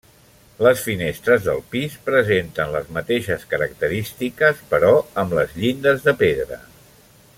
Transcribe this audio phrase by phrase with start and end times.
[0.67, 4.91] Les finestres del pis presenten les mateixes característiques, però
[5.25, 6.61] amb les llindes de pedra.